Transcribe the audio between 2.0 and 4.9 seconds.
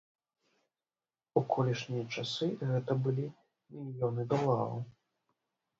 часы гэта былі мільёны долараў.